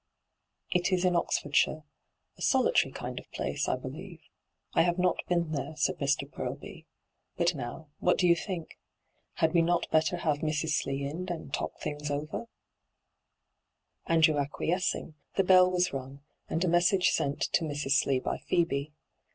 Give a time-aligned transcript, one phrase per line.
[0.71, 1.83] 'It is in Oxfordshire—
[2.35, 4.19] a solitary kind of place, I believe.
[4.73, 6.27] I have not been there,' said Mr.
[6.27, 6.85] Purlby.
[7.11, 8.79] * But now, what do you think?
[9.35, 10.69] Had we not better have Mrs.
[10.69, 12.47] Slee in and talk things over V
[14.07, 17.91] Andrew acquiescing, the bell was rung, and a mess^e sent to Mrs.
[17.91, 18.93] Slee by Phcebe.